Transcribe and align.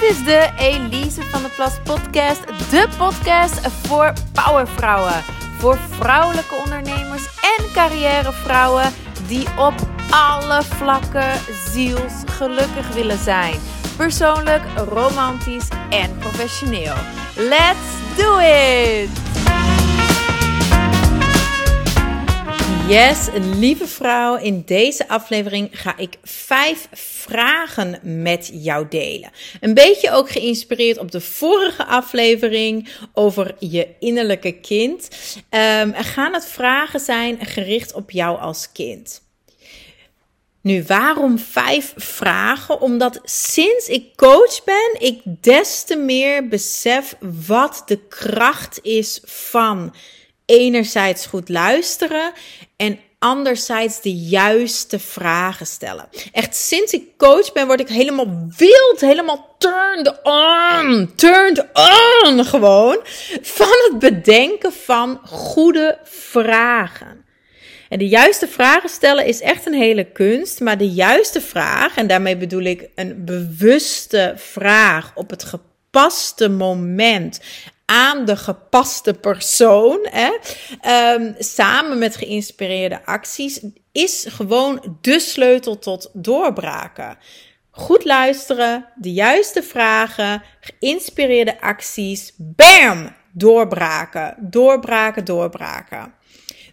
Dit 0.00 0.10
is 0.10 0.24
de 0.24 0.50
Elise 0.58 1.22
van 1.22 1.42
de 1.42 1.48
Plas 1.48 1.72
podcast. 1.84 2.46
De 2.70 2.88
podcast 2.98 3.68
voor 3.86 4.12
powervrouwen. 4.32 5.22
Voor 5.58 5.78
vrouwelijke 5.90 6.54
ondernemers 6.54 7.26
en 7.58 7.72
carrièrevrouwen 7.72 8.92
die 9.26 9.46
op 9.58 9.74
alle 10.10 10.62
vlakken 10.62 11.40
zielsgelukkig 11.72 12.88
willen 12.94 13.18
zijn. 13.18 13.54
Persoonlijk, 13.96 14.62
romantisch 14.88 15.68
en 15.90 16.18
professioneel. 16.18 16.94
Let's 17.36 18.16
do 18.16 18.38
it! 18.38 19.25
Yes, 22.88 23.28
lieve 23.58 23.86
vrouw, 23.86 24.36
in 24.36 24.62
deze 24.66 25.08
aflevering 25.08 25.68
ga 25.72 25.96
ik 25.96 26.16
vijf 26.22 26.88
vragen 26.92 27.98
met 28.02 28.50
jou 28.52 28.86
delen. 28.88 29.30
Een 29.60 29.74
beetje 29.74 30.10
ook 30.10 30.30
geïnspireerd 30.30 30.98
op 30.98 31.10
de 31.10 31.20
vorige 31.20 31.84
aflevering 31.84 32.88
over 33.12 33.54
je 33.58 33.88
innerlijke 33.98 34.52
kind. 34.52 35.08
Um, 35.36 35.92
er 35.92 36.04
gaan 36.04 36.32
het 36.32 36.46
vragen 36.46 37.00
zijn 37.00 37.46
gericht 37.46 37.92
op 37.92 38.10
jou 38.10 38.38
als 38.38 38.72
kind. 38.72 39.22
Nu, 40.60 40.84
waarom 40.86 41.38
vijf 41.38 41.92
vragen? 41.96 42.80
Omdat 42.80 43.20
sinds 43.24 43.88
ik 43.88 44.16
coach 44.16 44.64
ben, 44.64 44.96
ik 44.98 45.20
des 45.24 45.84
te 45.84 45.96
meer 45.96 46.48
besef 46.48 47.16
wat 47.46 47.82
de 47.86 47.98
kracht 48.08 48.78
is 48.82 49.20
van 49.24 49.94
enerzijds 50.46 51.26
goed 51.26 51.48
luisteren 51.48 52.32
en 52.76 52.98
anderzijds 53.18 54.00
de 54.00 54.14
juiste 54.14 54.98
vragen 54.98 55.66
stellen. 55.66 56.08
Echt 56.32 56.56
sinds 56.56 56.92
ik 56.92 57.02
coach 57.16 57.52
ben, 57.52 57.66
word 57.66 57.80
ik 57.80 57.88
helemaal 57.88 58.48
wild, 58.56 59.00
helemaal 59.00 59.54
turned 59.58 60.22
on, 60.22 61.10
turned 61.14 61.66
on 61.72 62.44
gewoon 62.44 62.98
van 63.42 63.88
het 63.88 63.98
bedenken 63.98 64.72
van 64.72 65.20
goede 65.24 65.98
vragen. 66.04 67.24
En 67.88 67.98
de 67.98 68.08
juiste 68.08 68.48
vragen 68.48 68.88
stellen 68.88 69.26
is 69.26 69.40
echt 69.40 69.66
een 69.66 69.74
hele 69.74 70.04
kunst, 70.04 70.60
maar 70.60 70.78
de 70.78 70.90
juiste 70.90 71.40
vraag, 71.40 71.96
en 71.96 72.06
daarmee 72.06 72.36
bedoel 72.36 72.62
ik 72.62 72.88
een 72.94 73.24
bewuste 73.24 74.34
vraag 74.36 75.12
op 75.14 75.30
het 75.30 75.44
gepaste 75.44 76.48
moment 76.48 77.40
aan 77.86 78.24
de 78.24 78.36
gepaste 78.36 79.14
persoon, 79.14 80.08
hè, 80.10 80.30
um, 81.14 81.34
samen 81.38 81.98
met 81.98 82.16
geïnspireerde 82.16 83.04
acties, 83.04 83.60
is 83.92 84.26
gewoon 84.28 84.98
de 85.00 85.20
sleutel 85.20 85.78
tot 85.78 86.10
doorbraken. 86.12 87.18
Goed 87.70 88.04
luisteren, 88.04 88.86
de 88.94 89.12
juiste 89.12 89.62
vragen, 89.62 90.42
geïnspireerde 90.60 91.60
acties, 91.60 92.32
bam, 92.36 93.14
doorbraken, 93.32 94.36
doorbraken, 94.40 95.24
doorbraken. 95.24 96.14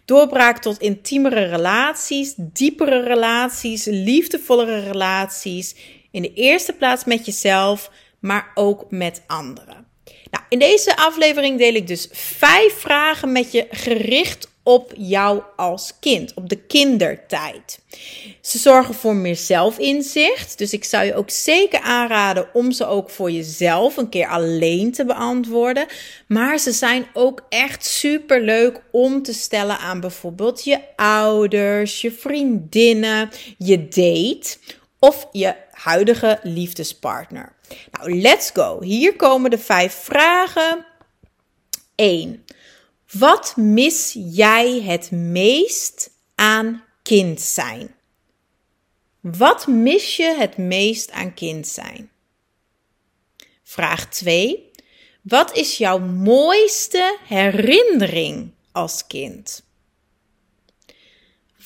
Doorbraak 0.04 0.58
tot 0.58 0.78
intiemere 0.78 1.44
relaties, 1.44 2.34
diepere 2.36 3.02
relaties, 3.02 3.84
liefdevollere 3.84 4.78
relaties. 4.80 5.76
In 6.10 6.22
de 6.22 6.32
eerste 6.32 6.72
plaats 6.72 7.04
met 7.04 7.26
jezelf, 7.26 7.90
maar 8.20 8.50
ook 8.54 8.90
met 8.90 9.22
anderen. 9.26 9.83
Nou, 10.34 10.46
in 10.48 10.58
deze 10.58 10.96
aflevering 10.96 11.58
deel 11.58 11.74
ik 11.74 11.86
dus 11.86 12.08
vijf 12.12 12.74
vragen 12.78 13.32
met 13.32 13.52
je 13.52 13.66
gericht 13.70 14.48
op 14.62 14.92
jou 14.96 15.42
als 15.56 15.92
kind, 16.00 16.34
op 16.34 16.48
de 16.48 16.56
kindertijd. 16.56 17.78
Ze 18.40 18.58
zorgen 18.58 18.94
voor 18.94 19.14
meer 19.14 19.36
zelfinzicht, 19.36 20.58
dus 20.58 20.72
ik 20.72 20.84
zou 20.84 21.04
je 21.04 21.14
ook 21.14 21.30
zeker 21.30 21.80
aanraden 21.80 22.48
om 22.52 22.72
ze 22.72 22.86
ook 22.86 23.10
voor 23.10 23.30
jezelf 23.30 23.96
een 23.96 24.08
keer 24.08 24.26
alleen 24.26 24.92
te 24.92 25.04
beantwoorden. 25.04 25.86
Maar 26.26 26.58
ze 26.58 26.72
zijn 26.72 27.06
ook 27.12 27.46
echt 27.48 27.84
super 27.84 28.42
leuk 28.42 28.80
om 28.90 29.22
te 29.22 29.34
stellen 29.34 29.78
aan 29.78 30.00
bijvoorbeeld 30.00 30.64
je 30.64 30.80
ouders, 30.96 32.00
je 32.00 32.12
vriendinnen, 32.12 33.30
je 33.58 33.88
date 33.88 34.56
of 34.98 35.28
je 35.32 35.54
huidige 35.70 36.38
liefdespartner. 36.42 37.52
Nou, 37.90 38.20
let's 38.20 38.50
go. 38.50 38.82
Hier 38.82 39.16
komen 39.16 39.50
de 39.50 39.58
vijf 39.58 39.94
vragen. 39.94 40.86
1. 41.94 42.44
Wat 43.12 43.56
mis 43.56 44.16
jij 44.18 44.82
het 44.82 45.10
meest 45.10 46.10
aan 46.34 46.84
kind 47.02 47.40
zijn? 47.40 47.94
Wat 49.20 49.66
mis 49.66 50.16
je 50.16 50.34
het 50.38 50.56
meest 50.56 51.10
aan 51.10 51.34
kind 51.34 51.66
zijn? 51.66 52.10
Vraag 53.62 54.08
2. 54.08 54.70
Wat 55.22 55.56
is 55.56 55.78
jouw 55.78 55.98
mooiste 55.98 57.18
herinnering 57.26 58.52
als 58.72 59.06
kind? 59.06 59.64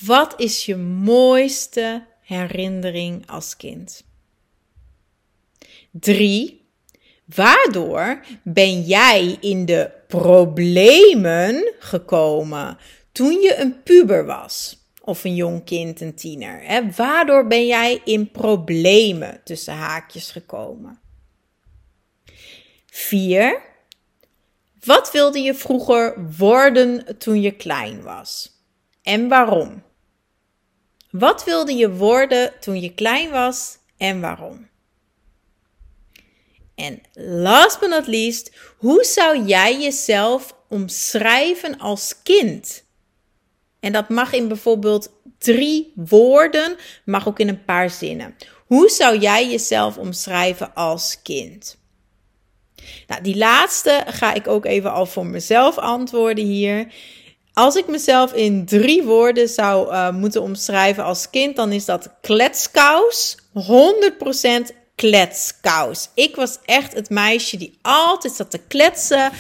Wat 0.01 0.41
is 0.41 0.67
je 0.67 0.77
mooiste 0.77 2.07
herinnering 2.21 3.31
als 3.31 3.57
kind? 3.57 4.08
3. 5.91 6.67
Waardoor 7.35 8.25
ben 8.43 8.83
jij 8.83 9.37
in 9.41 9.65
de 9.65 9.91
problemen 10.07 11.75
gekomen 11.79 12.79
toen 13.13 13.41
je 13.41 13.57
een 13.57 13.83
puber 13.83 14.27
was? 14.27 14.77
Of 15.01 15.25
een 15.25 15.35
jong 15.35 15.65
kind, 15.65 16.01
een 16.01 16.15
tiener. 16.15 16.61
Hè? 16.63 16.91
Waardoor 16.91 17.47
ben 17.47 17.67
jij 17.67 18.01
in 18.05 18.31
problemen 18.31 19.41
tussen 19.45 19.75
haakjes 19.75 20.31
gekomen? 20.31 21.01
4. 22.87 23.63
Wat 24.85 25.13
wilde 25.13 25.41
je 25.41 25.55
vroeger 25.55 26.35
worden 26.39 27.19
toen 27.19 27.41
je 27.41 27.51
klein 27.51 28.03
was? 28.03 28.51
En 29.03 29.29
waarom? 29.29 29.83
Wat 31.11 31.45
wilde 31.45 31.73
je 31.73 31.91
worden 31.91 32.53
toen 32.61 32.81
je 32.81 32.95
klein 32.95 33.31
was 33.31 33.79
en 33.97 34.21
waarom? 34.21 34.69
En 36.79 37.01
last 37.15 37.81
but 37.81 37.89
not 37.89 38.07
least, 38.07 38.53
hoe 38.77 39.05
zou 39.05 39.45
jij 39.45 39.81
jezelf 39.81 40.55
omschrijven 40.69 41.79
als 41.79 42.15
kind? 42.23 42.85
En 43.81 43.93
dat 43.93 44.09
mag 44.09 44.33
in 44.33 44.49
bijvoorbeeld 44.49 45.13
drie 45.39 45.93
woorden, 45.95 46.77
mag 47.05 47.29
ook 47.29 47.39
in 47.39 47.49
een 47.49 47.65
paar 47.65 47.91
zinnen. 47.91 48.37
Hoe 48.67 48.89
zou 48.89 49.19
jij 49.19 49.49
jezelf 49.49 49.97
omschrijven 49.97 50.75
als 50.75 51.23
kind? 51.23 51.79
Nou, 53.07 53.23
die 53.23 53.37
laatste 53.37 54.05
ga 54.07 54.35
ik 54.35 54.49
ook 54.49 54.65
even 54.65 54.93
al 54.93 55.07
voor 55.07 55.27
mezelf 55.27 55.79
antwoorden 55.79 56.45
hier. 56.45 56.93
Als 57.53 57.77
ik 57.77 57.87
mezelf 57.87 58.33
in 58.33 58.67
drie 58.67 59.03
woorden 59.03 59.49
zou 59.49 59.93
uh, 59.93 60.11
moeten 60.11 60.43
omschrijven 60.43 61.05
als 61.05 61.31
kind, 61.31 61.57
dan 61.57 61.73
is 61.73 61.85
dat 61.85 62.15
kletskous, 62.21 63.37
100% 63.55 64.78
kletskous. 64.99 66.09
Ik 66.15 66.37
was 66.37 66.59
echt 66.65 66.95
het 66.95 67.11
meisje 67.11 67.57
die 67.57 67.79
altijd 67.83 68.33
zat 68.33 68.51
te 68.51 68.59
kletsen. 68.59 69.31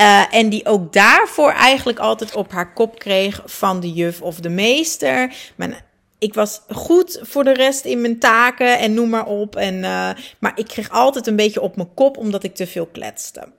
Uh, 0.00 0.34
en 0.34 0.48
die 0.48 0.66
ook 0.66 0.92
daarvoor 0.92 1.50
eigenlijk 1.50 1.98
altijd 1.98 2.34
op 2.34 2.52
haar 2.52 2.72
kop 2.72 2.98
kreeg 2.98 3.42
van 3.44 3.80
de 3.80 3.92
juf 3.92 4.22
of 4.22 4.36
de 4.36 4.48
meester. 4.48 5.34
Maar 5.56 5.84
ik 6.18 6.34
was 6.34 6.60
goed 6.68 7.18
voor 7.22 7.44
de 7.44 7.54
rest 7.54 7.84
in 7.84 8.00
mijn 8.00 8.18
taken 8.18 8.78
en 8.78 8.94
noem 8.94 9.08
maar 9.08 9.26
op. 9.26 9.56
En, 9.56 9.74
uh, 9.74 10.10
maar 10.38 10.52
ik 10.54 10.66
kreeg 10.66 10.90
altijd 10.90 11.26
een 11.26 11.36
beetje 11.36 11.60
op 11.60 11.76
mijn 11.76 11.94
kop 11.94 12.16
omdat 12.16 12.44
ik 12.44 12.54
te 12.54 12.66
veel 12.66 12.86
kletste. 12.86 13.52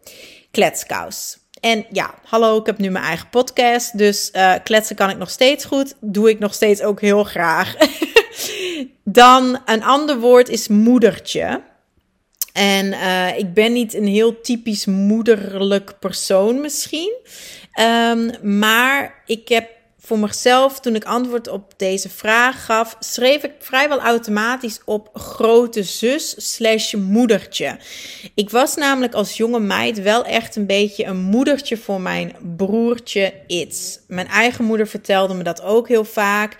Kletskous. 0.51 1.37
En 1.61 1.85
ja, 1.91 2.13
hallo, 2.23 2.59
ik 2.59 2.65
heb 2.65 2.77
nu 2.77 2.89
mijn 2.89 3.05
eigen 3.05 3.29
podcast. 3.29 3.97
Dus 3.97 4.29
uh, 4.33 4.53
kletsen 4.63 4.95
kan 4.95 5.09
ik 5.09 5.17
nog 5.17 5.29
steeds 5.29 5.65
goed. 5.65 5.95
Doe 5.99 6.29
ik 6.29 6.39
nog 6.39 6.53
steeds 6.53 6.81
ook 6.81 7.01
heel 7.01 7.23
graag. 7.23 7.75
Dan 9.03 9.61
een 9.65 9.83
ander 9.83 10.19
woord 10.19 10.49
is 10.49 10.67
moedertje. 10.67 11.61
En 12.53 12.85
uh, 12.85 13.37
ik 13.37 13.53
ben 13.53 13.73
niet 13.73 13.93
een 13.93 14.07
heel 14.07 14.41
typisch 14.41 14.85
moederlijk 14.85 15.99
persoon 15.99 16.61
misschien. 16.61 17.15
Um, 17.79 18.31
maar 18.59 19.23
ik 19.25 19.47
heb 19.47 19.78
voor 20.09 20.19
mezelf, 20.19 20.79
toen 20.79 20.95
ik 20.95 21.03
antwoord 21.03 21.47
op 21.47 21.73
deze 21.77 22.09
vraag 22.09 22.65
gaf, 22.65 22.95
schreef 22.99 23.43
ik 23.43 23.51
vrijwel 23.59 23.99
automatisch 23.99 24.79
op 24.85 25.09
grote 25.13 25.83
zus 25.83 26.55
slash 26.55 26.93
moedertje. 26.93 27.77
Ik 28.35 28.49
was 28.49 28.75
namelijk 28.75 29.13
als 29.13 29.37
jonge 29.37 29.59
meid 29.59 30.01
wel 30.01 30.25
echt 30.25 30.55
een 30.55 30.65
beetje 30.65 31.05
een 31.05 31.19
moedertje 31.19 31.77
voor 31.77 32.01
mijn 32.01 32.35
broertje 32.57 33.33
It's. 33.47 33.99
Mijn 34.07 34.27
eigen 34.27 34.65
moeder 34.65 34.87
vertelde 34.87 35.33
me 35.33 35.43
dat 35.43 35.61
ook 35.61 35.87
heel 35.87 36.05
vaak. 36.05 36.55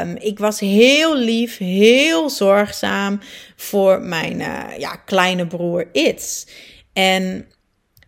Um, 0.00 0.16
ik 0.16 0.38
was 0.38 0.60
heel 0.60 1.16
lief, 1.16 1.58
heel 1.58 2.30
zorgzaam 2.30 3.20
voor 3.56 4.00
mijn 4.00 4.40
uh, 4.40 4.78
ja, 4.78 4.96
kleine 4.96 5.46
broer 5.46 5.88
It's. 5.92 6.46
En 6.92 7.46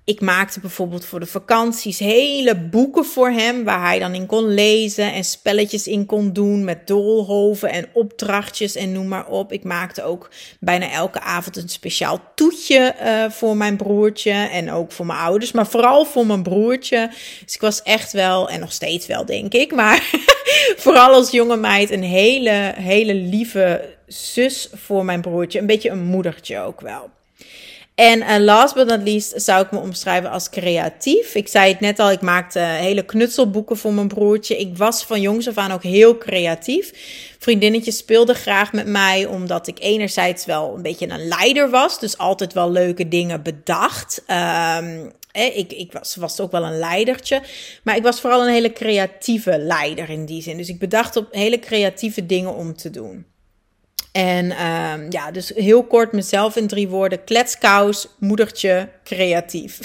ik 0.07 0.21
maakte 0.21 0.61
bijvoorbeeld 0.61 1.05
voor 1.05 1.21
de 1.21 1.27
vakanties 1.27 1.99
hele 1.99 2.57
boeken 2.57 3.05
voor 3.05 3.31
hem, 3.31 3.65
waar 3.65 3.81
hij 3.81 3.99
dan 3.99 4.15
in 4.15 4.27
kon 4.27 4.55
lezen 4.55 5.13
en 5.13 5.25
spelletjes 5.25 5.87
in 5.87 6.07
kon 6.07 6.33
doen 6.33 6.65
met 6.65 6.87
doolhoven 6.87 7.71
en 7.71 7.89
opdrachtjes 7.93 8.75
en 8.75 8.93
noem 8.93 9.09
maar 9.09 9.27
op. 9.27 9.53
Ik 9.53 9.65
maakte 9.65 10.03
ook 10.03 10.31
bijna 10.61 10.91
elke 10.91 11.21
avond 11.21 11.57
een 11.57 11.69
speciaal 11.69 12.21
toetje 12.35 12.95
uh, 13.03 13.31
voor 13.31 13.57
mijn 13.57 13.77
broertje 13.77 14.31
en 14.33 14.71
ook 14.71 14.93
voor 14.93 15.07
mijn 15.07 15.19
ouders, 15.19 15.53
maar 15.53 15.67
vooral 15.67 16.05
voor 16.05 16.27
mijn 16.27 16.43
broertje. 16.43 17.11
Dus 17.45 17.55
ik 17.55 17.61
was 17.61 17.83
echt 17.83 18.13
wel, 18.13 18.49
en 18.49 18.61
nog 18.61 18.73
steeds 18.73 19.07
wel 19.07 19.25
denk 19.25 19.53
ik, 19.53 19.75
maar 19.75 20.11
vooral 20.85 21.13
als 21.13 21.31
jonge 21.31 21.57
meid 21.57 21.91
een 21.91 22.03
hele, 22.03 22.73
hele 22.77 23.15
lieve 23.15 23.95
zus 24.07 24.69
voor 24.73 25.05
mijn 25.05 25.21
broertje. 25.21 25.59
Een 25.59 25.67
beetje 25.67 25.91
een 25.91 26.05
moedertje 26.05 26.59
ook 26.59 26.81
wel. 26.81 27.11
En 27.97 28.21
uh, 28.21 28.37
last 28.39 28.75
but 28.75 28.87
not 28.87 29.03
least 29.03 29.33
zou 29.37 29.65
ik 29.65 29.71
me 29.71 29.79
omschrijven 29.79 30.31
als 30.31 30.51
creatief. 30.51 31.35
Ik 31.35 31.49
zei 31.49 31.73
het 31.73 31.81
net 31.81 31.99
al, 31.99 32.11
ik 32.11 32.21
maakte 32.21 32.59
hele 32.59 33.05
knutselboeken 33.05 33.77
voor 33.77 33.93
mijn 33.93 34.09
broertje. 34.09 34.57
Ik 34.57 34.77
was 34.77 35.05
van 35.05 35.21
jongs 35.21 35.49
af 35.49 35.57
aan 35.57 35.71
ook 35.71 35.83
heel 35.83 36.19
creatief. 36.19 36.93
Vriendinnetjes 37.39 37.97
speelden 37.97 38.35
graag 38.35 38.73
met 38.73 38.87
mij, 38.87 39.27
omdat 39.27 39.67
ik 39.67 39.79
enerzijds 39.81 40.45
wel 40.45 40.75
een 40.77 40.83
beetje 40.83 41.09
een 41.09 41.29
leider 41.29 41.71
was. 41.71 42.01
Dus 42.01 42.19
altijd 42.19 42.53
wel 42.53 42.71
leuke 42.71 43.09
dingen 43.09 43.43
bedacht. 43.43 44.23
Um, 44.81 45.13
ik, 45.33 45.73
ik 45.73 45.93
was, 45.93 46.17
was 46.17 46.41
ook 46.41 46.51
wel 46.51 46.65
een 46.65 46.79
leidertje. 46.79 47.43
Maar 47.83 47.97
ik 47.97 48.03
was 48.03 48.21
vooral 48.21 48.43
een 48.47 48.53
hele 48.53 48.73
creatieve 48.73 49.59
leider 49.59 50.11
in 50.11 50.27
die 50.27 50.43
zin. 50.43 50.57
Dus 50.57 50.69
ik 50.69 50.79
bedacht 50.79 51.17
op 51.17 51.27
hele 51.31 51.59
creatieve 51.59 52.27
dingen 52.27 52.55
om 52.55 52.77
te 52.77 52.91
doen. 52.91 53.27
En 54.17 54.45
uh, 54.45 55.11
ja, 55.11 55.31
dus 55.31 55.53
heel 55.55 55.85
kort 55.85 56.13
mezelf 56.13 56.57
in 56.57 56.67
drie 56.67 56.89
woorden. 56.89 57.25
Kletskous, 57.25 58.09
moedertje, 58.19 58.89
creatief. 59.05 59.79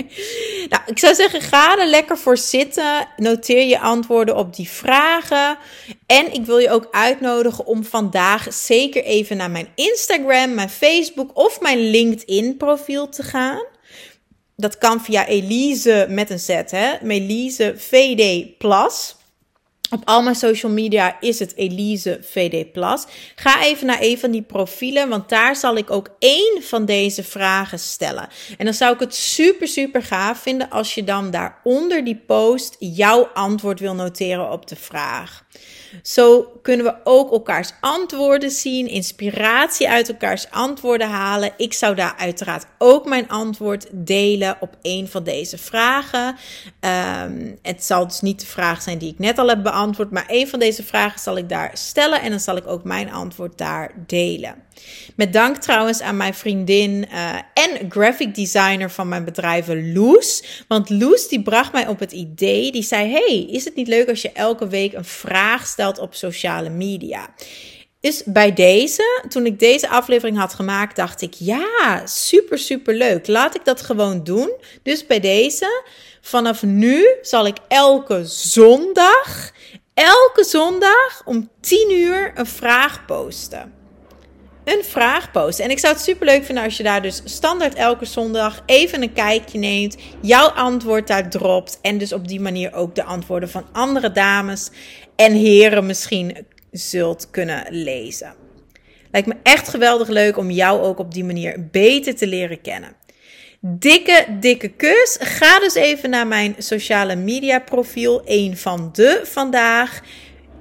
nou, 0.70 0.82
ik 0.86 0.98
zou 0.98 1.14
zeggen, 1.14 1.40
ga 1.40 1.78
er 1.78 1.86
lekker 1.86 2.18
voor 2.18 2.36
zitten. 2.36 3.08
Noteer 3.16 3.66
je 3.66 3.80
antwoorden 3.80 4.36
op 4.36 4.56
die 4.56 4.68
vragen. 4.68 5.58
En 6.06 6.32
ik 6.32 6.46
wil 6.46 6.58
je 6.58 6.70
ook 6.70 6.88
uitnodigen 6.90 7.66
om 7.66 7.84
vandaag 7.84 8.52
zeker 8.52 9.04
even 9.04 9.36
naar 9.36 9.50
mijn 9.50 9.68
Instagram, 9.74 10.54
mijn 10.54 10.70
Facebook 10.70 11.30
of 11.34 11.60
mijn 11.60 11.90
LinkedIn 11.90 12.56
profiel 12.56 13.08
te 13.08 13.22
gaan. 13.22 13.64
Dat 14.56 14.78
kan 14.78 15.00
via 15.00 15.26
Elise 15.26 16.06
met 16.08 16.30
een 16.30 16.38
Z, 16.38 16.62
hè? 16.66 16.92
Melise 17.02 17.74
VD 17.76 18.58
Plus. 18.58 19.16
Op 19.90 20.02
al 20.04 20.22
mijn 20.22 20.34
social 20.34 20.72
media 20.72 21.20
is 21.20 21.38
het 21.38 21.56
Elise 21.56 22.18
VD 22.22 22.72
Plus. 22.72 23.04
Ga 23.34 23.64
even 23.64 23.86
naar 23.86 23.98
een 24.00 24.18
van 24.18 24.30
die 24.30 24.42
profielen, 24.42 25.08
want 25.08 25.28
daar 25.28 25.56
zal 25.56 25.76
ik 25.76 25.90
ook 25.90 26.08
één 26.18 26.62
van 26.62 26.84
deze 26.84 27.24
vragen 27.24 27.78
stellen. 27.78 28.28
En 28.58 28.64
dan 28.64 28.74
zou 28.74 28.94
ik 28.94 29.00
het 29.00 29.14
super, 29.14 29.68
super 29.68 30.02
gaaf 30.02 30.38
vinden 30.38 30.70
als 30.70 30.94
je 30.94 31.04
dan 31.04 31.30
daaronder 31.30 32.04
die 32.04 32.22
post 32.26 32.76
jouw 32.78 33.30
antwoord 33.34 33.80
wil 33.80 33.94
noteren 33.94 34.50
op 34.50 34.66
de 34.66 34.76
vraag. 34.76 35.44
Zo 36.02 36.42
kunnen 36.62 36.86
we 36.86 36.94
ook 37.04 37.32
elkaars 37.32 37.72
antwoorden 37.80 38.50
zien, 38.50 38.86
inspiratie 38.86 39.88
uit 39.88 40.08
elkaars 40.08 40.50
antwoorden 40.50 41.08
halen. 41.08 41.52
Ik 41.56 41.72
zou 41.72 41.94
daar 41.94 42.14
uiteraard 42.18 42.66
ook 42.78 43.06
mijn 43.06 43.28
antwoord 43.28 43.86
delen 43.92 44.56
op 44.60 44.76
een 44.82 45.08
van 45.08 45.22
deze 45.22 45.58
vragen. 45.58 46.36
Um, 46.80 47.58
het 47.62 47.84
zal 47.84 48.06
dus 48.06 48.20
niet 48.20 48.40
de 48.40 48.46
vraag 48.46 48.82
zijn 48.82 48.98
die 48.98 49.12
ik 49.12 49.18
net 49.18 49.38
al 49.38 49.48
heb 49.48 49.62
beantwoord, 49.62 50.10
maar 50.10 50.24
een 50.26 50.48
van 50.48 50.58
deze 50.58 50.82
vragen 50.82 51.20
zal 51.20 51.36
ik 51.36 51.48
daar 51.48 51.70
stellen 51.74 52.20
en 52.20 52.30
dan 52.30 52.40
zal 52.40 52.56
ik 52.56 52.66
ook 52.66 52.84
mijn 52.84 53.12
antwoord 53.12 53.58
daar 53.58 53.92
delen. 54.06 54.66
Met 55.16 55.32
dank 55.32 55.56
trouwens 55.56 56.00
aan 56.00 56.16
mijn 56.16 56.34
vriendin 56.34 57.06
uh, 57.12 57.34
en 57.54 57.90
graphic 57.90 58.34
designer 58.34 58.90
van 58.90 59.08
mijn 59.08 59.24
bedrijven 59.24 59.92
Loes. 59.92 60.44
Want 60.68 60.90
Loes 60.90 61.28
die 61.28 61.42
bracht 61.42 61.72
mij 61.72 61.86
op 61.86 61.98
het 61.98 62.12
idee, 62.12 62.72
die 62.72 62.82
zei, 62.82 63.10
hey, 63.10 63.46
is 63.50 63.64
het 63.64 63.74
niet 63.74 63.88
leuk 63.88 64.08
als 64.08 64.22
je 64.22 64.32
elke 64.32 64.68
week 64.68 64.92
een 64.92 65.04
vraag 65.04 65.66
stelt 65.66 65.98
op 65.98 66.14
sociale 66.14 66.70
media? 66.70 67.28
Dus 68.00 68.22
bij 68.24 68.52
deze, 68.52 69.22
toen 69.28 69.46
ik 69.46 69.58
deze 69.58 69.88
aflevering 69.88 70.38
had 70.38 70.54
gemaakt, 70.54 70.96
dacht 70.96 71.22
ik: 71.22 71.34
ja, 71.34 72.06
super, 72.06 72.58
super 72.58 72.94
leuk. 72.94 73.26
Laat 73.26 73.54
ik 73.54 73.64
dat 73.64 73.80
gewoon 73.80 74.24
doen. 74.24 74.52
Dus 74.82 75.06
bij 75.06 75.20
deze, 75.20 75.84
vanaf 76.20 76.62
nu 76.62 77.16
zal 77.22 77.46
ik 77.46 77.56
elke 77.68 78.24
zondag, 78.24 79.50
elke 79.94 80.44
zondag 80.44 81.22
om 81.24 81.50
10 81.60 81.92
uur 81.92 82.32
een 82.34 82.46
vraag 82.46 83.04
posten 83.06 83.77
een 84.72 84.84
vraag 84.84 85.30
posten. 85.30 85.64
En 85.64 85.70
ik 85.70 85.78
zou 85.78 85.94
het 85.94 86.02
super 86.02 86.26
leuk 86.26 86.44
vinden 86.44 86.64
als 86.64 86.76
je 86.76 86.82
daar 86.82 87.02
dus 87.02 87.22
standaard 87.24 87.74
elke 87.74 88.04
zondag 88.04 88.62
even 88.66 89.02
een 89.02 89.12
kijkje 89.12 89.58
neemt, 89.58 89.96
jouw 90.20 90.48
antwoord 90.48 91.06
daar 91.06 91.30
dropt 91.30 91.78
en 91.82 91.98
dus 91.98 92.12
op 92.12 92.28
die 92.28 92.40
manier 92.40 92.74
ook 92.74 92.94
de 92.94 93.04
antwoorden 93.04 93.50
van 93.50 93.66
andere 93.72 94.12
dames 94.12 94.70
en 95.16 95.32
heren 95.32 95.86
misschien 95.86 96.46
zult 96.70 97.30
kunnen 97.30 97.66
lezen. 97.70 98.34
Lijkt 99.10 99.28
me 99.28 99.34
echt 99.42 99.68
geweldig 99.68 100.08
leuk 100.08 100.36
om 100.36 100.50
jou 100.50 100.80
ook 100.80 100.98
op 100.98 101.14
die 101.14 101.24
manier 101.24 101.68
beter 101.70 102.16
te 102.16 102.26
leren 102.26 102.60
kennen. 102.60 102.96
Dikke, 103.60 104.26
dikke 104.40 104.68
kus. 104.68 105.16
Ga 105.20 105.58
dus 105.58 105.74
even 105.74 106.10
naar 106.10 106.26
mijn 106.26 106.54
sociale 106.58 107.16
media 107.16 107.58
profiel, 107.58 108.22
een 108.24 108.56
van 108.56 108.88
de 108.92 109.20
vandaag. 109.24 110.00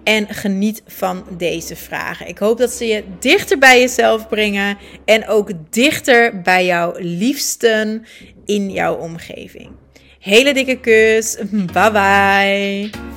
En 0.07 0.27
geniet 0.27 0.81
van 0.85 1.23
deze 1.37 1.75
vragen. 1.75 2.27
Ik 2.27 2.37
hoop 2.37 2.57
dat 2.57 2.71
ze 2.71 2.85
je 2.85 3.03
dichter 3.19 3.57
bij 3.57 3.79
jezelf 3.79 4.27
brengen. 4.27 4.77
En 5.05 5.27
ook 5.27 5.51
dichter 5.69 6.41
bij 6.41 6.65
jouw 6.65 6.93
liefsten 6.97 8.05
in 8.45 8.69
jouw 8.71 8.95
omgeving. 8.95 9.69
Hele 10.19 10.53
dikke 10.53 10.79
kus. 10.79 11.37
Bye 11.73 11.91
bye. 11.91 13.16